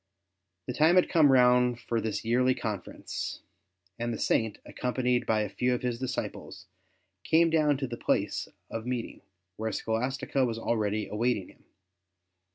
The 0.65 0.73
time 0.73 0.95
had 0.95 1.09
come 1.09 1.31
round 1.31 1.79
for 1.79 2.01
this 2.01 2.25
yearly 2.25 2.55
conference, 2.55 3.43
and 3.99 4.11
the 4.11 4.17
Saint, 4.17 4.57
accompanied 4.65 5.27
by 5.27 5.41
a 5.41 5.47
few 5.49 5.75
of 5.75 5.83
his 5.83 5.99
disciples, 5.99 6.65
came 7.23 7.51
down 7.51 7.77
to 7.77 7.85
the 7.87 7.97
place 7.97 8.47
of 8.71 8.87
meeting, 8.87 9.21
where 9.57 9.71
Scholastica 9.71 10.43
was 10.43 10.57
already 10.57 11.05
awaiting 11.07 11.49
him. 11.49 11.65